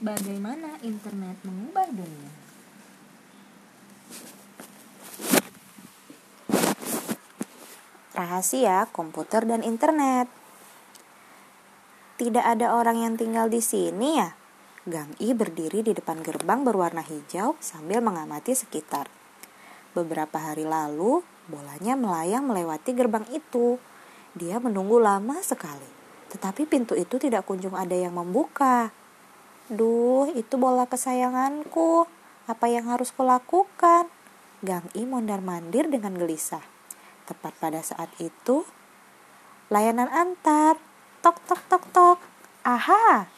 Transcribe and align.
Bagaimana 0.00 0.80
internet 0.80 1.36
mengubah 1.44 1.84
dunia? 1.92 2.32
Rahasia 8.16 8.88
komputer 8.96 9.44
dan 9.44 9.60
internet. 9.60 10.24
Tidak 12.16 12.40
ada 12.40 12.80
orang 12.80 12.96
yang 12.96 13.20
tinggal 13.20 13.52
di 13.52 13.60
sini 13.60 14.16
ya? 14.16 14.32
Gang 14.88 15.12
I 15.20 15.36
berdiri 15.36 15.84
di 15.84 15.92
depan 15.92 16.24
gerbang 16.24 16.64
berwarna 16.64 17.04
hijau 17.04 17.60
sambil 17.60 18.00
mengamati 18.00 18.56
sekitar. 18.56 19.04
Beberapa 19.92 20.40
hari 20.40 20.64
lalu, 20.64 21.20
bolanya 21.44 21.92
melayang 22.00 22.48
melewati 22.48 22.96
gerbang 22.96 23.28
itu. 23.36 23.76
Dia 24.32 24.64
menunggu 24.64 24.96
lama 24.96 25.44
sekali, 25.44 25.92
tetapi 26.32 26.64
pintu 26.64 26.96
itu 26.96 27.20
tidak 27.20 27.44
kunjung 27.44 27.76
ada 27.76 27.92
yang 27.92 28.16
membuka. 28.16 28.96
Duh, 29.70 30.26
itu 30.34 30.58
bola 30.58 30.90
kesayanganku. 30.90 32.10
Apa 32.50 32.66
yang 32.66 32.90
harus 32.90 33.14
kulakukan? 33.14 34.10
Gang 34.66 34.90
I 34.98 35.06
mondar-mandir 35.06 35.86
dengan 35.86 36.18
gelisah. 36.18 36.66
Tepat 37.30 37.54
pada 37.62 37.78
saat 37.78 38.10
itu, 38.18 38.66
layanan 39.70 40.10
antar. 40.10 40.74
Tok, 41.22 41.38
tok, 41.46 41.62
tok, 41.70 41.84
tok. 41.94 42.18
Aha. 42.66 43.30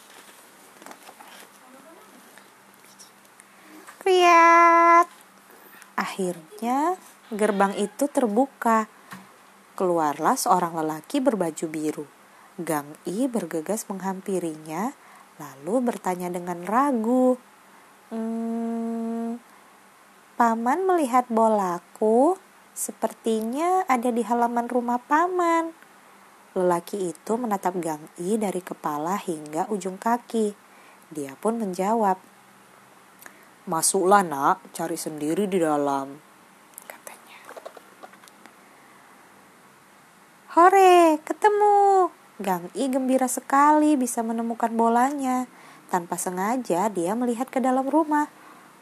Kriat. 4.01 5.07
Akhirnya, 6.01 6.97
gerbang 7.29 7.77
itu 7.77 8.09
terbuka. 8.09 8.89
Keluarlah 9.77 10.41
seorang 10.41 10.81
lelaki 10.81 11.21
berbaju 11.21 11.67
biru. 11.69 12.07
Gang 12.57 12.97
I 13.05 13.29
bergegas 13.29 13.85
menghampirinya 13.93 14.97
lalu 15.41 15.93
bertanya 15.93 16.29
dengan 16.29 16.65
ragu. 16.67 17.39
Hmm, 18.13 19.41
paman 20.37 20.85
melihat 20.85 21.25
bolaku, 21.33 22.37
sepertinya 22.77 23.89
ada 23.89 24.13
di 24.13 24.21
halaman 24.21 24.69
rumah 24.69 25.01
paman. 25.01 25.73
Lelaki 26.53 27.17
itu 27.17 27.33
menatap 27.41 27.81
Gang 27.81 28.05
I 28.21 28.37
dari 28.37 28.61
kepala 28.61 29.17
hingga 29.17 29.73
ujung 29.73 29.97
kaki. 29.97 30.53
Dia 31.09 31.33
pun 31.41 31.57
menjawab, 31.57 32.21
Masuklah 33.63 34.27
nak, 34.27 34.59
cari 34.75 34.99
sendiri 34.99 35.47
di 35.47 35.63
dalam, 35.63 36.19
katanya. 36.85 37.39
Hore, 40.59 41.23
ketemu, 41.23 42.11
Gang 42.43 42.75
I 42.75 42.91
gembira 42.91 43.31
sekali 43.31 43.95
bisa 43.95 44.27
menemukan 44.27 44.75
bolanya. 44.75 45.47
Tanpa 45.95 46.19
sengaja 46.19 46.91
dia 46.91 47.15
melihat 47.15 47.47
ke 47.47 47.63
dalam 47.63 47.87
rumah. 47.87 48.27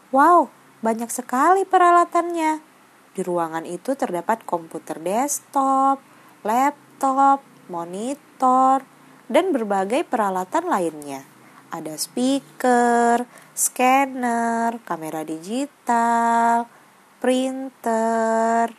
Wow, 0.09 0.49
banyak 0.81 1.13
sekali 1.13 1.69
peralatannya. 1.69 2.65
Di 3.13 3.21
ruangan 3.21 3.69
itu 3.69 3.93
terdapat 3.93 4.49
komputer 4.49 4.97
desktop, 4.97 6.01
laptop, 6.41 7.45
monitor, 7.69 8.81
dan 9.29 9.53
berbagai 9.53 10.09
peralatan 10.09 10.65
lainnya. 10.65 11.29
Ada 11.69 12.01
speaker, 12.01 13.29
scanner, 13.53 14.81
kamera 14.89 15.21
digital, 15.21 16.65
printer, 17.21 18.73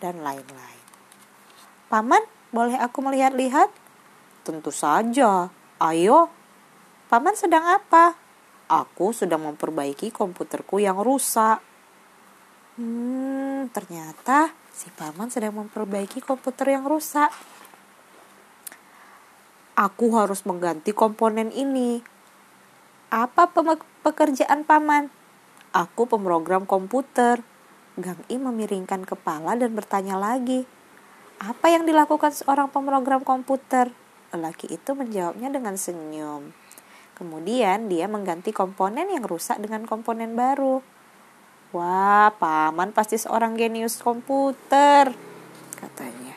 dan 0.00 0.16
lain-lain. 0.24 0.84
Paman, 1.92 2.37
boleh 2.54 2.76
aku 2.80 2.98
melihat-lihat? 3.04 3.68
Tentu 4.44 4.72
saja. 4.72 5.52
Ayo. 5.78 6.32
Paman 7.08 7.36
sedang 7.36 7.64
apa? 7.64 8.16
Aku 8.68 9.16
sedang 9.16 9.48
memperbaiki 9.48 10.12
komputerku 10.12 10.76
yang 10.76 11.00
rusak. 11.00 11.60
Hmm, 12.76 13.66
ternyata 13.72 14.52
si 14.70 14.92
paman 14.94 15.32
sedang 15.32 15.56
memperbaiki 15.56 16.20
komputer 16.20 16.76
yang 16.76 16.84
rusak. 16.86 17.32
Aku 19.74 20.14
harus 20.14 20.44
mengganti 20.44 20.92
komponen 20.92 21.50
ini. 21.50 22.02
Apa 23.08 23.48
pekerjaan 24.04 24.68
paman? 24.68 25.08
Aku 25.72 26.04
pemrogram 26.04 26.68
komputer. 26.68 27.40
Gang 27.98 28.20
I 28.30 28.36
memiringkan 28.38 29.02
kepala 29.02 29.58
dan 29.58 29.74
bertanya 29.74 30.14
lagi. 30.14 30.77
Apa 31.38 31.70
yang 31.70 31.86
dilakukan 31.86 32.34
seorang 32.34 32.66
pemrogram 32.66 33.22
komputer? 33.22 33.94
Lelaki 34.34 34.74
itu 34.74 34.90
menjawabnya 34.98 35.54
dengan 35.54 35.78
senyum. 35.78 36.50
Kemudian 37.14 37.86
dia 37.86 38.10
mengganti 38.10 38.50
komponen 38.50 39.06
yang 39.06 39.22
rusak 39.22 39.62
dengan 39.62 39.86
komponen 39.86 40.34
baru. 40.34 40.82
Wah, 41.70 42.34
paman 42.42 42.90
pasti 42.90 43.20
seorang 43.20 43.54
genius 43.54 44.02
komputer, 44.02 45.12
katanya. 45.76 46.34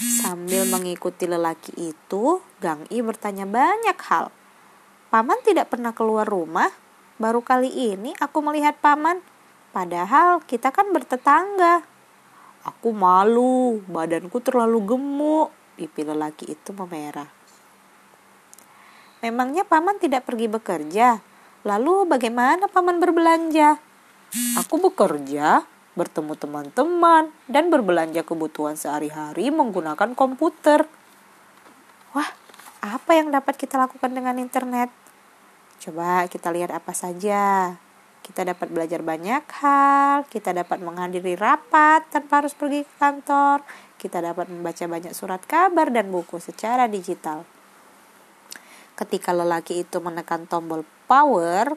Sambil 0.00 0.64
mengikuti 0.70 1.26
lelaki 1.28 1.92
itu, 1.92 2.40
Gang 2.62 2.88
I 2.88 3.04
bertanya 3.04 3.44
banyak 3.44 3.98
hal. 4.06 4.32
Paman 5.10 5.42
tidak 5.42 5.68
pernah 5.68 5.90
keluar 5.90 6.24
rumah. 6.24 6.70
Baru 7.18 7.42
kali 7.42 7.68
ini 7.68 8.14
aku 8.22 8.38
melihat 8.40 8.78
paman. 8.78 9.18
Padahal 9.74 10.38
kita 10.46 10.70
kan 10.70 10.94
bertetangga. 10.94 11.89
Aku 12.80 12.96
malu, 12.96 13.84
badanku 13.92 14.40
terlalu 14.40 14.80
gemuk. 14.88 15.52
Pipi 15.76 16.00
lelaki 16.00 16.56
itu 16.56 16.72
memerah. 16.72 17.28
Memangnya 19.20 19.68
paman 19.68 20.00
tidak 20.00 20.24
pergi 20.24 20.48
bekerja? 20.48 21.20
Lalu 21.68 22.08
bagaimana 22.08 22.72
paman 22.72 22.96
berbelanja? 22.96 23.76
Aku 24.64 24.80
bekerja, 24.80 25.68
bertemu 25.92 26.32
teman-teman, 26.40 27.28
dan 27.52 27.68
berbelanja 27.68 28.24
kebutuhan 28.24 28.80
sehari-hari 28.80 29.52
menggunakan 29.52 30.16
komputer. 30.16 30.88
Wah, 32.16 32.32
apa 32.80 33.12
yang 33.12 33.28
dapat 33.28 33.60
kita 33.60 33.76
lakukan 33.76 34.08
dengan 34.08 34.40
internet? 34.40 34.88
Coba 35.84 36.24
kita 36.32 36.48
lihat 36.48 36.72
apa 36.72 36.96
saja. 36.96 37.76
Kita 38.20 38.46
dapat 38.46 38.68
belajar 38.70 39.00
banyak 39.00 39.44
hal, 39.64 40.28
kita 40.28 40.52
dapat 40.52 40.78
menghadiri 40.84 41.34
rapat 41.34 42.04
tanpa 42.12 42.44
harus 42.44 42.54
pergi 42.54 42.84
ke 42.84 42.94
kantor, 43.00 43.64
kita 43.96 44.20
dapat 44.20 44.48
membaca 44.48 44.84
banyak 44.86 45.12
surat 45.12 45.42
kabar 45.44 45.88
dan 45.88 46.12
buku 46.12 46.40
secara 46.40 46.86
digital. 46.86 47.44
Ketika 48.96 49.32
lelaki 49.32 49.84
itu 49.88 49.96
menekan 49.98 50.44
tombol 50.44 50.84
power 51.08 51.72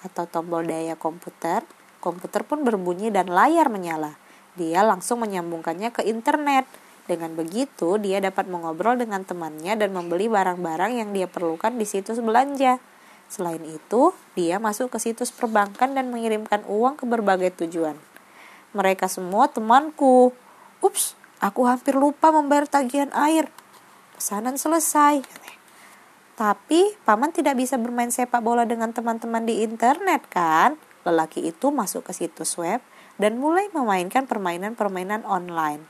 atau 0.00 0.24
tombol 0.24 0.64
daya 0.64 0.96
komputer, 0.96 1.60
komputer 2.00 2.42
pun 2.48 2.64
berbunyi 2.64 3.12
dan 3.12 3.28
layar 3.28 3.68
menyala. 3.68 4.16
Dia 4.56 4.82
langsung 4.82 5.20
menyambungkannya 5.22 5.92
ke 5.92 6.02
internet. 6.08 6.64
Dengan 7.08 7.32
begitu, 7.32 7.96
dia 7.96 8.20
dapat 8.20 8.48
mengobrol 8.52 9.00
dengan 9.00 9.24
temannya 9.24 9.76
dan 9.76 9.92
membeli 9.96 10.28
barang-barang 10.28 10.92
yang 11.00 11.10
dia 11.16 11.24
perlukan 11.24 11.76
di 11.76 11.88
situs 11.88 12.20
belanja. 12.20 12.76
Selain 13.28 13.60
itu, 13.60 14.16
dia 14.32 14.56
masuk 14.56 14.88
ke 14.88 14.98
situs 14.98 15.28
perbankan 15.28 15.92
dan 15.92 16.08
mengirimkan 16.08 16.64
uang 16.64 16.96
ke 16.96 17.04
berbagai 17.04 17.52
tujuan. 17.64 18.00
Mereka 18.72 19.04
semua 19.08 19.52
temanku. 19.52 20.32
Ups, 20.80 21.12
aku 21.36 21.68
hampir 21.68 21.92
lupa 21.92 22.32
membayar 22.32 22.64
tagihan 22.64 23.12
air. 23.12 23.52
Pesanan 24.16 24.56
selesai. 24.56 25.20
Tapi, 26.40 26.96
paman 27.04 27.34
tidak 27.36 27.60
bisa 27.60 27.76
bermain 27.76 28.08
sepak 28.08 28.40
bola 28.40 28.64
dengan 28.64 28.96
teman-teman 28.96 29.44
di 29.44 29.60
internet 29.60 30.24
kan? 30.32 30.80
Lelaki 31.04 31.44
itu 31.52 31.68
masuk 31.68 32.08
ke 32.08 32.12
situs 32.16 32.56
web 32.56 32.80
dan 33.20 33.36
mulai 33.36 33.68
memainkan 33.76 34.24
permainan-permainan 34.24 35.26
online. 35.28 35.84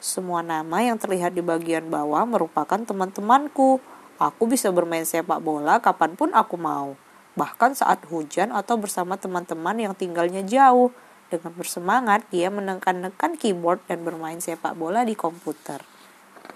Semua 0.00 0.40
nama 0.44 0.82
yang 0.84 1.00
terlihat 1.00 1.32
di 1.36 1.44
bagian 1.44 1.88
bawah 1.88 2.24
merupakan 2.28 2.80
teman-temanku 2.80 3.80
Aku 4.16 4.48
bisa 4.48 4.72
bermain 4.72 5.04
sepak 5.04 5.44
bola 5.44 5.76
kapan 5.84 6.16
pun 6.16 6.32
aku 6.32 6.56
mau, 6.56 6.96
bahkan 7.36 7.76
saat 7.76 8.00
hujan 8.08 8.48
atau 8.48 8.80
bersama 8.80 9.20
teman-teman 9.20 9.76
yang 9.76 9.92
tinggalnya 9.92 10.40
jauh. 10.40 10.88
Dengan 11.28 11.52
bersemangat, 11.52 12.24
dia 12.32 12.48
menekan-nekan 12.48 13.36
keyboard 13.36 13.84
dan 13.90 14.06
bermain 14.06 14.40
sepak 14.40 14.72
bola 14.78 15.04
di 15.04 15.12
komputer. 15.12 15.84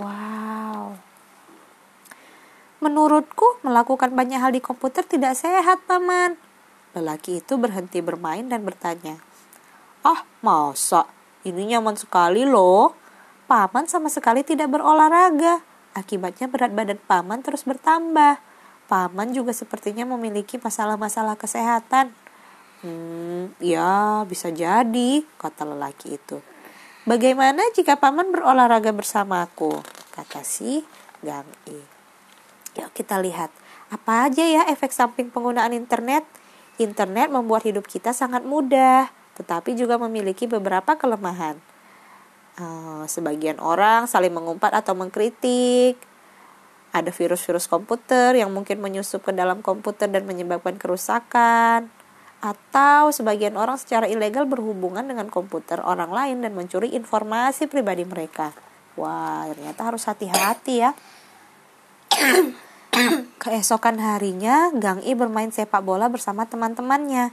Wow. 0.00 0.96
Menurutku, 2.80 3.60
melakukan 3.60 4.16
banyak 4.16 4.40
hal 4.40 4.56
di 4.56 4.64
komputer 4.64 5.04
tidak 5.04 5.36
sehat, 5.36 5.84
Paman. 5.84 6.40
Lelaki 6.96 7.44
itu 7.44 7.60
berhenti 7.60 8.00
bermain 8.00 8.48
dan 8.48 8.64
bertanya, 8.64 9.20
Ah, 10.00 10.24
masa? 10.40 11.04
Ini 11.44 11.76
nyaman 11.76 11.92
sekali 12.00 12.48
loh. 12.48 12.96
Paman 13.44 13.84
sama 13.84 14.08
sekali 14.08 14.40
tidak 14.40 14.72
berolahraga. 14.72 15.69
Akibatnya 15.92 16.46
berat 16.46 16.70
badan 16.70 17.02
paman 17.02 17.42
terus 17.42 17.66
bertambah. 17.66 18.38
Paman 18.86 19.34
juga 19.34 19.54
sepertinya 19.54 20.06
memiliki 20.06 20.58
masalah-masalah 20.58 21.38
kesehatan. 21.38 22.10
Hmm, 22.80 23.52
ya 23.60 24.24
bisa 24.24 24.48
jadi, 24.48 25.22
kata 25.36 25.68
lelaki 25.68 26.16
itu. 26.16 26.40
Bagaimana 27.04 27.60
jika 27.74 27.98
paman 27.98 28.32
berolahraga 28.32 28.94
bersamaku? 28.94 29.82
Kata 30.14 30.42
si 30.46 30.82
Gang 31.20 31.48
I. 31.68 31.80
Yuk 32.80 32.90
kita 32.94 33.18
lihat, 33.18 33.50
apa 33.90 34.30
aja 34.30 34.46
ya 34.46 34.62
efek 34.70 34.94
samping 34.94 35.28
penggunaan 35.28 35.74
internet? 35.74 36.22
Internet 36.80 37.28
membuat 37.28 37.66
hidup 37.66 37.84
kita 37.84 38.14
sangat 38.14 38.46
mudah, 38.46 39.12
tetapi 39.36 39.76
juga 39.76 40.00
memiliki 40.00 40.48
beberapa 40.48 40.96
kelemahan. 40.96 41.58
Uh, 42.58 43.06
sebagian 43.06 43.62
orang 43.62 44.10
saling 44.10 44.34
mengumpat 44.34 44.74
atau 44.74 44.96
mengkritik. 44.96 46.00
Ada 46.90 47.14
virus-virus 47.14 47.70
komputer 47.70 48.34
yang 48.34 48.50
mungkin 48.50 48.82
menyusup 48.82 49.22
ke 49.22 49.30
dalam 49.30 49.62
komputer 49.62 50.10
dan 50.10 50.26
menyebabkan 50.26 50.74
kerusakan. 50.74 51.86
Atau 52.40 53.12
sebagian 53.12 53.54
orang 53.54 53.76
secara 53.76 54.08
ilegal 54.08 54.48
berhubungan 54.48 55.04
dengan 55.04 55.28
komputer 55.28 55.78
orang 55.84 56.10
lain 56.10 56.40
dan 56.40 56.56
mencuri 56.56 56.96
informasi 56.96 57.68
pribadi 57.68 58.02
mereka. 58.08 58.50
Wah, 58.98 59.46
ternyata 59.52 59.86
harus 59.86 60.02
hati-hati 60.08 60.74
ya. 60.82 60.90
Keesokan 63.40 64.02
harinya, 64.02 64.74
Gang 64.74 65.00
I 65.06 65.14
bermain 65.14 65.54
sepak 65.54 65.80
bola 65.80 66.10
bersama 66.10 66.44
teman-temannya. 66.44 67.30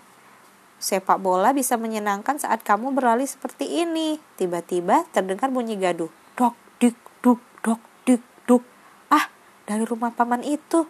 Sepak 0.78 1.18
bola 1.18 1.58
bisa 1.58 1.74
menyenangkan 1.74 2.38
saat 2.38 2.62
kamu 2.62 2.94
berlari 2.94 3.26
seperti 3.26 3.82
ini. 3.82 4.22
Tiba-tiba 4.38 5.10
terdengar 5.10 5.50
bunyi 5.50 5.74
gaduh. 5.74 6.14
Dok, 6.38 6.54
dik, 6.78 6.98
duk, 7.26 7.42
dok, 7.66 7.82
dik, 8.06 8.22
duk. 8.46 8.62
Ah, 9.10 9.26
dari 9.66 9.82
rumah 9.90 10.14
paman 10.14 10.46
itu. 10.46 10.86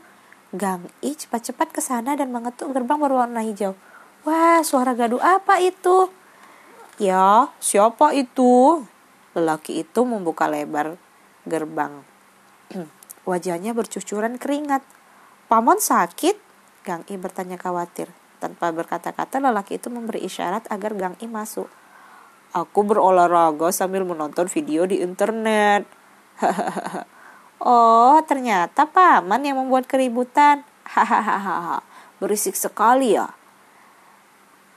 Gang 0.52 0.92
I 1.00 1.16
cepat-cepat 1.16 1.72
ke 1.72 1.80
sana 1.80 2.20
dan 2.20 2.36
mengetuk 2.36 2.76
gerbang 2.76 3.00
berwarna 3.00 3.44
hijau. 3.44 3.80
Wah, 4.28 4.60
suara 4.60 4.92
gaduh 4.92 5.24
apa 5.24 5.64
itu? 5.64 6.12
Ya, 7.00 7.48
siapa 7.64 8.12
itu? 8.12 8.84
Lelaki 9.32 9.88
itu 9.88 10.04
membuka 10.04 10.52
lebar 10.52 11.00
gerbang. 11.48 12.04
Wajahnya 13.30 13.72
bercucuran 13.72 14.36
keringat. 14.36 14.84
Paman 15.48 15.80
sakit? 15.80 16.36
Gang 16.84 17.08
I 17.08 17.16
bertanya 17.16 17.56
khawatir. 17.56 18.12
Tanpa 18.38 18.70
berkata-kata 18.70 19.42
lelaki 19.42 19.82
itu 19.82 19.90
memberi 19.90 20.22
isyarat 20.22 20.70
agar 20.70 20.94
Gang 20.94 21.18
I 21.18 21.28
masuk. 21.30 21.66
Aku 22.54 22.86
berolahraga 22.86 23.74
sambil 23.74 24.06
menonton 24.06 24.46
video 24.48 24.86
di 24.86 25.02
internet. 25.02 25.90
oh, 27.62 28.18
ternyata 28.24 28.86
paman 28.88 29.42
yang 29.42 29.58
membuat 29.58 29.90
keributan. 29.90 30.62
Hahaha, 30.88 31.84
berisik 32.22 32.56
sekali 32.56 33.18
ya. 33.18 33.34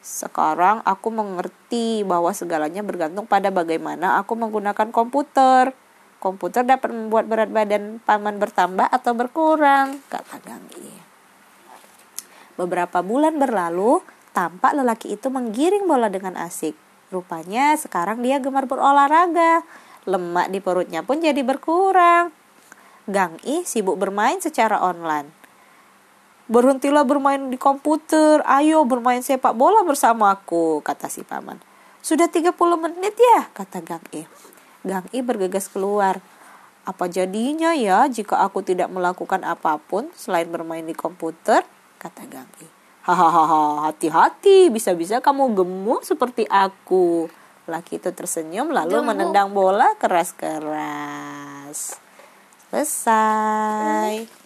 Sekarang 0.00 0.80
aku 0.88 1.12
mengerti 1.12 2.02
bahwa 2.08 2.32
segalanya 2.32 2.80
bergantung 2.80 3.28
pada 3.28 3.52
bagaimana 3.52 4.16
aku 4.16 4.32
menggunakan 4.32 4.88
komputer. 4.88 5.76
Komputer 6.20 6.64
dapat 6.64 6.92
membuat 6.92 7.28
berat 7.28 7.48
badan 7.52 8.00
paman 8.04 8.36
bertambah 8.36 8.88
atau 8.88 9.12
berkurang, 9.16 10.04
kata 10.12 10.36
Ganggi. 10.44 11.09
Beberapa 12.60 13.00
bulan 13.00 13.40
berlalu, 13.40 14.04
tampak 14.36 14.76
lelaki 14.76 15.16
itu 15.16 15.32
menggiring 15.32 15.88
bola 15.88 16.12
dengan 16.12 16.36
asik. 16.36 16.76
Rupanya 17.08 17.72
sekarang 17.80 18.20
dia 18.20 18.36
gemar 18.36 18.68
berolahraga. 18.68 19.64
Lemak 20.04 20.52
di 20.52 20.60
perutnya 20.60 21.00
pun 21.00 21.24
jadi 21.24 21.40
berkurang. 21.40 22.28
Gang 23.08 23.40
I 23.48 23.64
sibuk 23.64 23.96
bermain 23.96 24.44
secara 24.44 24.76
online. 24.76 25.32
Berhentilah 26.52 27.08
bermain 27.08 27.48
di 27.48 27.56
komputer, 27.56 28.44
ayo 28.44 28.84
bermain 28.84 29.24
sepak 29.24 29.56
bola 29.56 29.80
bersamaku, 29.80 30.84
kata 30.84 31.08
si 31.08 31.24
paman. 31.24 31.56
Sudah 32.04 32.28
30 32.28 32.52
menit 32.76 33.16
ya, 33.16 33.48
kata 33.56 33.80
Gang 33.80 34.04
I. 34.12 34.28
Gang 34.84 35.08
I 35.16 35.24
bergegas 35.24 35.72
keluar. 35.72 36.20
Apa 36.84 37.08
jadinya 37.08 37.72
ya 37.72 38.04
jika 38.04 38.44
aku 38.44 38.60
tidak 38.60 38.92
melakukan 38.92 39.48
apa 39.48 39.80
pun 39.80 40.12
selain 40.12 40.52
bermain 40.52 40.84
di 40.84 40.92
komputer? 40.92 41.64
Kata 42.00 42.24
Gang 42.24 42.48
I. 42.64 42.68
Hahaha, 43.04 43.92
hati-hati, 43.92 44.72
bisa-bisa 44.72 45.20
kamu 45.20 45.52
gemuk 45.52 46.00
seperti 46.00 46.48
aku. 46.48 47.28
Laki 47.68 48.00
itu 48.00 48.08
tersenyum 48.08 48.72
lalu 48.72 48.96
gemuk. 48.96 49.08
menendang 49.12 49.52
bola 49.52 49.92
keras-keras. 50.00 52.00
Selesai. 52.72 54.39